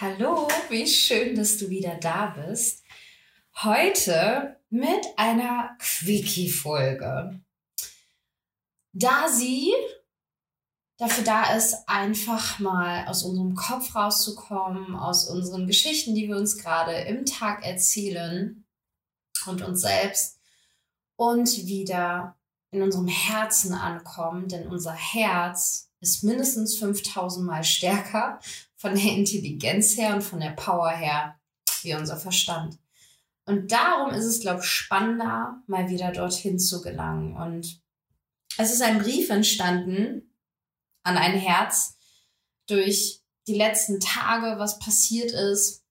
Hallo, 0.00 0.48
wie 0.70 0.88
schön, 0.88 1.36
dass 1.36 1.56
du 1.56 1.70
wieder 1.70 1.94
da 1.94 2.26
bist. 2.26 2.82
Heute 3.62 4.56
mit 4.68 5.06
einer 5.16 5.76
Quickie-Folge. 5.78 7.40
Da 8.92 9.28
sie 9.28 9.72
dafür 10.96 11.22
da 11.22 11.54
ist, 11.54 11.88
einfach 11.88 12.58
mal 12.58 13.06
aus 13.06 13.22
unserem 13.22 13.54
Kopf 13.54 13.94
rauszukommen, 13.94 14.96
aus 14.96 15.28
unseren 15.30 15.68
Geschichten, 15.68 16.16
die 16.16 16.26
wir 16.26 16.38
uns 16.38 16.58
gerade 16.58 16.92
im 17.02 17.24
Tag 17.24 17.64
erzählen 17.64 18.66
und 19.46 19.62
uns 19.62 19.82
selbst 19.82 20.40
und 21.14 21.66
wieder 21.66 22.36
in 22.72 22.82
unserem 22.82 23.06
Herzen 23.06 23.72
ankommen, 23.72 24.48
denn 24.48 24.66
unser 24.66 24.94
Herz 24.94 25.92
ist 26.00 26.24
mindestens 26.24 26.78
5000 26.78 27.46
Mal 27.46 27.62
stärker 27.62 28.40
von 28.84 28.94
der 28.94 29.16
Intelligenz 29.16 29.96
her 29.96 30.14
und 30.14 30.20
von 30.20 30.40
der 30.40 30.50
Power 30.50 30.90
her 30.90 31.40
wie 31.80 31.94
unser 31.94 32.18
Verstand. 32.18 32.78
Und 33.46 33.72
darum 33.72 34.12
ist 34.12 34.26
es, 34.26 34.40
glaube 34.40 34.60
ich, 34.60 34.66
spannender, 34.66 35.62
mal 35.66 35.88
wieder 35.88 36.12
dorthin 36.12 36.58
zu 36.58 36.82
gelangen. 36.82 37.34
Und 37.34 37.80
es 38.58 38.70
ist 38.70 38.82
ein 38.82 38.98
Brief 38.98 39.30
entstanden 39.30 40.36
an 41.02 41.16
ein 41.16 41.32
Herz 41.32 41.96
durch 42.66 43.22
die 43.46 43.54
letzten 43.54 44.00
Tage, 44.00 44.58
was 44.58 44.78
passiert 44.78 45.32
ist. 45.32 45.82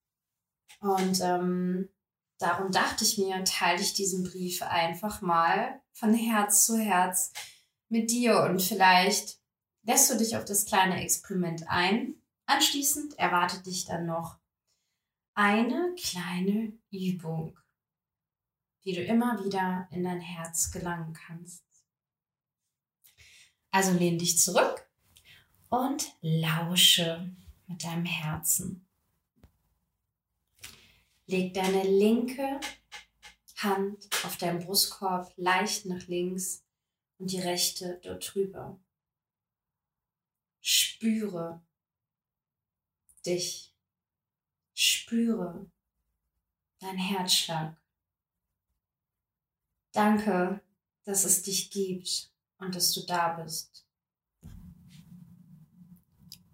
Und 0.80 1.20
ähm, 1.22 1.90
darum 2.38 2.72
dachte 2.72 3.06
ich 3.06 3.18
mir, 3.18 3.44
teile 3.44 3.82
ich 3.82 3.96
diesen 3.96 4.24
Brief 4.24 4.62
einfach 4.62 5.22
mal 5.22 5.82
von 5.94 6.14
Herz 6.14 6.68
zu 6.68 6.78
Herz 6.78 7.34
mit 7.90 8.12
dir. 8.12 8.42
Und 8.42 8.62
vielleicht 8.62 9.40
lässt 9.82 10.12
du 10.12 10.16
dich 10.16 10.38
auf 10.38 10.46
das 10.46 10.68
kleine 10.68 11.02
Experiment 11.02 11.64
ein 11.68 12.20
Anschließend 12.46 13.18
erwartet 13.18 13.66
dich 13.66 13.86
dann 13.86 14.06
noch 14.06 14.38
eine 15.34 15.96
kleine 15.98 16.74
Übung, 16.92 17.58
die 18.84 18.94
du 18.94 19.04
immer 19.04 19.44
wieder 19.44 19.88
in 19.92 20.04
dein 20.04 20.22
Herz 20.22 20.72
gelangen 20.72 21.14
kannst. 21.14 21.64
Also 23.72 23.94
lehn 23.94 24.20
dich 24.20 24.38
zurück 24.38 24.88
und 25.70 26.16
lausche 26.22 27.36
mit 27.68 27.84
deinem 27.84 28.06
Herzen. 28.06 28.88
Leg 31.26 31.54
deine 31.54 31.84
linke 31.84 32.60
Hand 33.58 34.10
auf 34.26 34.38
deinen 34.38 34.64
Brustkorb 34.64 35.34
leicht 35.38 35.86
nach 35.86 36.06
links 36.08 36.64
und 37.18 37.32
die 37.32 37.40
rechte 37.40 38.00
dort 38.04 38.34
drüber. 38.34 38.80
Spüre, 40.60 41.64
dich. 43.26 43.74
Spüre 44.74 45.70
dein 46.80 46.98
Herzschlag. 46.98 47.78
Danke, 49.92 50.62
dass 51.04 51.24
es 51.26 51.44
dich 51.44 51.70
gibt 51.70 52.32
und 52.58 52.76
dass 52.76 52.94
du 52.94 53.06
da 53.06 53.34
bist. 53.34 53.86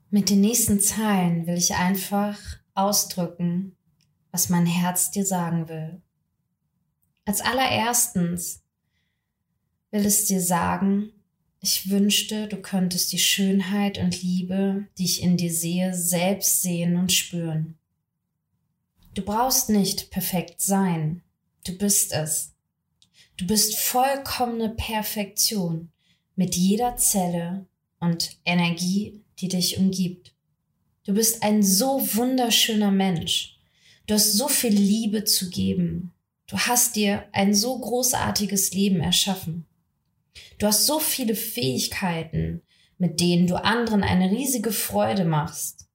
Mit 0.10 0.30
den 0.30 0.42
nächsten 0.42 0.80
Zeilen 0.80 1.46
will 1.46 1.58
ich 1.58 1.76
einfach 1.76 2.40
ausdrücken, 2.74 3.78
was 4.32 4.50
mein 4.50 4.66
Herz 4.66 5.12
dir 5.12 5.26
sagen 5.26 5.70
will. 5.70 6.02
Als 7.26 7.42
allererstens 7.42 8.64
will 9.92 10.06
es 10.06 10.26
dir 10.26 10.42
sagen, 10.42 11.14
ich 11.62 11.90
wünschte, 11.90 12.48
du 12.48 12.58
könntest 12.58 13.12
die 13.12 13.20
Schönheit 13.20 13.98
und 13.98 14.22
Liebe, 14.22 14.88
die 14.98 15.06
ich 15.06 15.22
in 15.22 15.38
dir 15.38 15.52
sehe, 15.52 15.94
selbst 15.94 16.62
sehen 16.62 16.96
und 16.96 17.12
spüren. 17.12 17.78
Du 19.14 19.24
brauchst 19.24 19.70
nicht 19.70 20.12
perfekt 20.12 20.62
sein. 20.62 21.22
Du 21.66 21.78
bist 21.78 22.14
es. 22.14 22.54
Du 23.36 23.46
bist 23.46 23.78
vollkommene 23.78 24.70
Perfektion 24.70 25.92
mit 26.36 26.56
jeder 26.56 26.96
Zelle 26.96 27.66
und 28.00 28.38
Energie, 28.46 29.22
die 29.40 29.50
dich 29.50 29.78
umgibt. 29.78 30.34
Du 31.04 31.14
bist 31.14 31.44
ein 31.44 31.64
so 31.64 32.00
wunderschöner 32.16 32.92
Mensch. 32.92 33.58
Du 34.08 34.14
hast 34.14 34.34
so 34.34 34.48
viel 34.48 34.74
Liebe 34.74 35.26
zu 35.26 35.50
geben. 35.50 36.14
Du 36.48 36.58
hast 36.58 36.96
dir 36.96 37.26
ein 37.32 37.54
so 37.54 37.78
großartiges 37.78 38.74
Leben 38.74 39.02
erschaffen. 39.02 39.66
Du 40.58 40.68
hast 40.68 40.86
so 40.86 41.00
viele 41.00 41.36
Fähigkeiten, 41.36 42.62
mit 42.98 43.20
denen 43.20 43.48
du 43.48 43.56
anderen 43.56 44.04
eine 44.04 44.30
riesige 44.30 44.72
Freude 44.72 45.26
machst. 45.26 45.88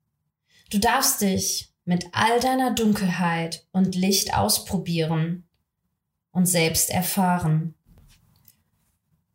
Du 0.71 0.78
darfst 0.78 1.21
dich 1.21 1.72
mit 1.84 2.06
all 2.12 2.41
deiner 2.41 2.75
Dunkelheit 2.75 3.67
und 3.73 3.94
Licht 3.94 4.34
ausprobieren 4.34 5.47
und 6.33 6.47
selbst 6.47 6.91
erfahren. 6.91 7.75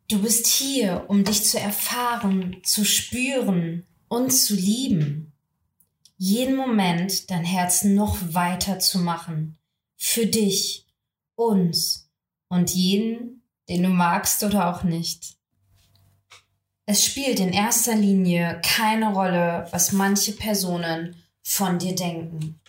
Du 0.08 0.20
bist 0.20 0.48
hier, 0.48 1.04
um 1.08 1.22
dich 1.22 1.44
zu 1.44 1.58
erfahren, 1.58 2.56
zu 2.64 2.84
spüren 2.84 3.86
und 4.08 4.30
zu 4.30 4.54
lieben. 4.54 5.32
Jeden 6.18 6.56
Moment 6.56 7.30
dein 7.30 7.44
Herz 7.44 7.84
noch 7.84 8.18
weiter 8.34 8.80
zu 8.80 8.98
machen. 8.98 9.56
Für 9.96 10.26
dich, 10.26 10.86
uns 11.36 12.10
und 12.48 12.74
jeden, 12.74 13.39
den 13.70 13.84
du 13.84 13.88
magst 13.88 14.42
oder 14.42 14.68
auch 14.74 14.82
nicht. 14.82 15.36
Es 16.86 17.04
spielt 17.04 17.38
in 17.38 17.52
erster 17.52 17.94
Linie 17.94 18.60
keine 18.64 19.12
Rolle, 19.12 19.68
was 19.70 19.92
manche 19.92 20.32
Personen 20.32 21.14
von 21.40 21.78
dir 21.78 21.94
denken. 21.94 22.60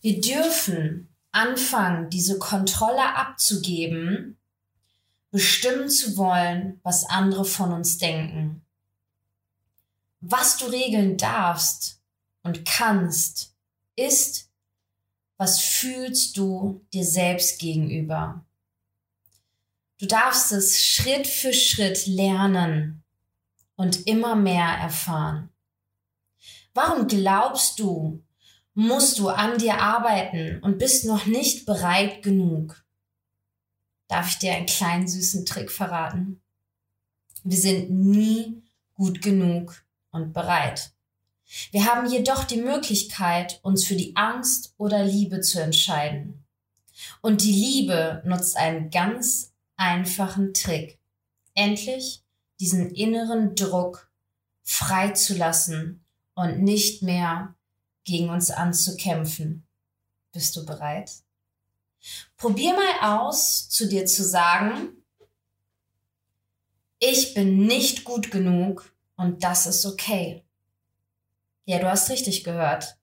Wir 0.00 0.18
dürfen 0.18 1.14
anfangen, 1.30 2.08
diese 2.08 2.38
Kontrolle 2.38 3.14
abzugeben, 3.16 4.38
bestimmen 5.30 5.90
zu 5.90 6.16
wollen, 6.16 6.80
was 6.84 7.04
andere 7.04 7.44
von 7.44 7.70
uns 7.72 7.98
denken. 7.98 8.62
Was 10.22 10.56
du 10.56 10.66
regeln 10.66 11.18
darfst 11.18 12.00
und 12.42 12.64
kannst, 12.64 13.54
ist, 13.94 14.48
was 15.36 15.60
fühlst 15.60 16.38
du 16.38 16.82
dir 16.94 17.04
selbst 17.04 17.58
gegenüber. 17.58 18.42
Du 20.00 20.06
darfst 20.06 20.50
es 20.50 20.82
Schritt 20.82 21.26
für 21.26 21.52
Schritt 21.52 22.06
lernen 22.06 23.02
und 23.76 24.06
immer 24.06 24.34
mehr 24.34 24.64
erfahren. 24.64 25.50
Warum 26.72 27.06
glaubst 27.06 27.78
du, 27.78 28.24
musst 28.72 29.18
du 29.18 29.28
an 29.28 29.58
dir 29.58 29.78
arbeiten 29.78 30.58
und 30.62 30.78
bist 30.78 31.04
noch 31.04 31.26
nicht 31.26 31.66
bereit 31.66 32.22
genug? 32.22 32.82
Darf 34.08 34.30
ich 34.30 34.38
dir 34.38 34.54
einen 34.54 34.64
kleinen 34.64 35.06
süßen 35.06 35.44
Trick 35.44 35.70
verraten? 35.70 36.40
Wir 37.44 37.58
sind 37.58 37.90
nie 37.90 38.62
gut 38.94 39.20
genug 39.20 39.84
und 40.12 40.32
bereit. 40.32 40.92
Wir 41.72 41.84
haben 41.84 42.10
jedoch 42.10 42.44
die 42.44 42.62
Möglichkeit, 42.62 43.60
uns 43.62 43.84
für 43.84 43.96
die 43.96 44.16
Angst 44.16 44.72
oder 44.78 45.04
Liebe 45.04 45.42
zu 45.42 45.60
entscheiden. 45.60 46.42
Und 47.20 47.42
die 47.42 47.52
Liebe 47.52 48.22
nutzt 48.24 48.56
einen 48.56 48.90
ganz 48.90 49.49
einfachen 49.80 50.52
Trick. 50.52 50.98
Endlich 51.54 52.22
diesen 52.60 52.90
inneren 52.90 53.54
Druck 53.54 54.12
freizulassen 54.62 56.04
und 56.34 56.62
nicht 56.62 57.02
mehr 57.02 57.54
gegen 58.04 58.28
uns 58.28 58.50
anzukämpfen. 58.50 59.66
Bist 60.32 60.54
du 60.54 60.66
bereit? 60.66 61.10
Probier 62.36 62.74
mal 62.74 63.26
aus, 63.26 63.68
zu 63.70 63.88
dir 63.88 64.04
zu 64.04 64.22
sagen, 64.22 64.90
ich 66.98 67.32
bin 67.32 67.66
nicht 67.66 68.04
gut 68.04 68.30
genug 68.30 68.94
und 69.16 69.42
das 69.42 69.66
ist 69.66 69.86
okay. 69.86 70.44
Ja, 71.64 71.78
du 71.78 71.90
hast 71.90 72.10
richtig 72.10 72.44
gehört. 72.44 72.98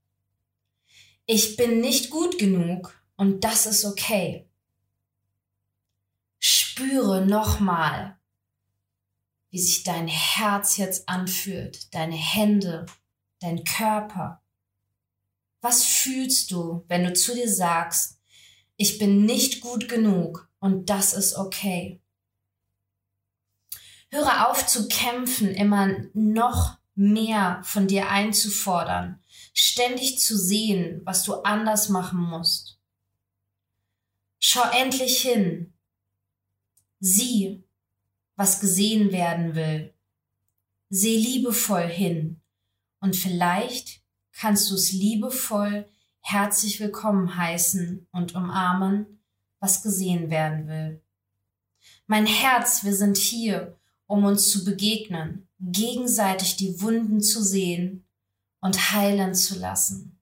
Ich 1.25 1.57
bin 1.57 1.81
nicht 1.81 2.11
gut 2.11 2.37
genug 2.37 3.01
und 3.15 3.43
das 3.43 3.65
ist 3.65 3.83
okay 3.83 4.47
spüre 6.77 7.25
nochmal, 7.25 8.19
wie 9.49 9.59
sich 9.59 9.83
dein 9.83 10.07
Herz 10.07 10.77
jetzt 10.77 11.09
anfühlt, 11.09 11.91
deine 11.95 12.15
Hände, 12.15 12.85
dein 13.39 13.63
Körper. 13.63 14.43
Was 15.59 15.83
fühlst 15.83 16.51
du, 16.51 16.85
wenn 16.87 17.03
du 17.03 17.13
zu 17.13 17.33
dir 17.33 17.51
sagst, 17.51 18.19
ich 18.75 18.99
bin 18.99 19.25
nicht 19.25 19.61
gut 19.61 19.89
genug 19.89 20.51
und 20.59 20.91
das 20.91 21.13
ist 21.13 21.35
okay? 21.35 21.99
Höre 24.11 24.47
auf 24.47 24.67
zu 24.67 24.87
kämpfen, 24.87 25.49
immer 25.49 25.95
noch 26.13 26.77
mehr 26.93 27.59
von 27.63 27.87
dir 27.87 28.09
einzufordern, 28.09 29.19
ständig 29.51 30.19
zu 30.19 30.37
sehen, 30.37 31.01
was 31.05 31.23
du 31.23 31.41
anders 31.41 31.89
machen 31.89 32.19
musst. 32.19 32.79
Schau 34.39 34.69
endlich 34.69 35.21
hin. 35.23 35.73
Sieh, 36.99 37.63
was 38.35 38.59
gesehen 38.59 39.11
werden 39.11 39.55
will. 39.55 39.93
Seh 40.89 41.17
liebevoll 41.17 41.87
hin 41.87 42.41
und 42.99 43.15
vielleicht 43.15 44.01
kannst 44.31 44.71
du 44.71 44.75
es 44.75 44.91
liebevoll 44.91 45.89
herzlich 46.21 46.79
willkommen 46.79 47.37
heißen 47.37 48.07
und 48.11 48.35
umarmen, 48.35 49.23
was 49.59 49.83
gesehen 49.83 50.29
werden 50.29 50.67
will. 50.67 51.01
Mein 52.05 52.25
Herz, 52.25 52.83
wir 52.83 52.95
sind 52.95 53.17
hier, 53.17 53.77
um 54.07 54.25
uns 54.25 54.51
zu 54.51 54.65
begegnen, 54.65 55.47
gegenseitig 55.59 56.57
die 56.57 56.81
Wunden 56.81 57.21
zu 57.21 57.43
sehen 57.43 58.05
und 58.59 58.91
heilen 58.91 59.35
zu 59.35 59.57
lassen. 59.57 60.19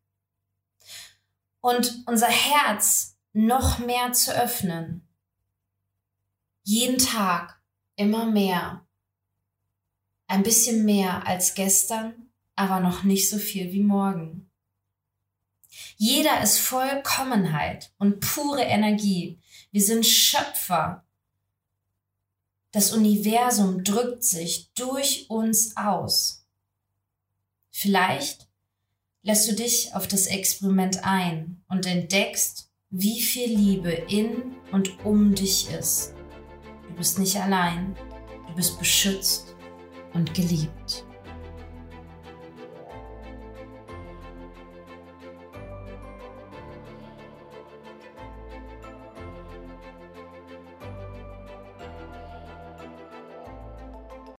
Und 1.62 2.04
unser 2.06 2.30
Herz 2.30 3.18
noch 3.34 3.80
mehr 3.80 4.12
zu 4.14 4.32
öffnen. 4.36 5.05
Jeden 6.68 6.98
Tag 6.98 7.62
immer 7.96 8.26
mehr. 8.26 8.88
Ein 10.26 10.42
bisschen 10.42 10.84
mehr 10.84 11.28
als 11.28 11.54
gestern, 11.54 12.32
aber 12.56 12.80
noch 12.80 13.04
nicht 13.04 13.30
so 13.30 13.38
viel 13.38 13.72
wie 13.72 13.84
morgen. 13.84 14.50
Jeder 15.96 16.42
ist 16.42 16.58
Vollkommenheit 16.58 17.94
und 18.00 18.20
pure 18.20 18.64
Energie. 18.64 19.40
Wir 19.72 19.84
sind 19.84 20.08
Schöpfer. 20.08 21.06
Das 22.72 22.94
Universum 22.94 23.84
drückt 23.84 24.24
sich 24.24 24.74
durch 24.74 25.30
uns 25.30 25.78
aus. 25.78 26.48
Vielleicht 27.70 28.48
lässt 29.22 29.48
du 29.48 29.54
dich 29.54 29.94
auf 29.94 30.08
das 30.08 30.26
Experiment 30.26 31.04
ein 31.04 31.64
und 31.68 31.86
entdeckst, 31.86 32.72
wie 32.90 33.22
viel 33.22 33.56
Liebe 33.56 33.92
in 33.92 34.56
und 34.72 35.06
um 35.06 35.36
dich 35.36 35.70
ist. 35.70 36.15
Du 36.96 37.00
bist 37.00 37.20
nicht 37.20 37.36
allein, 37.36 37.94
du 38.48 38.56
bist 38.56 38.80
beschützt 38.80 39.54
und 40.14 40.34
geliebt. 40.34 41.04